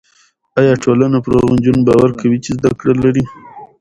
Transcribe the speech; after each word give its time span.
ایا 0.59 0.73
ټولنه 0.83 1.17
پر 1.23 1.31
هغو 1.39 1.53
نجونو 1.57 1.85
باور 1.87 2.11
کوي 2.19 2.37
چې 2.45 2.51
زده 2.57 2.71
کړه 2.79 2.93
لري؟ 3.03 3.23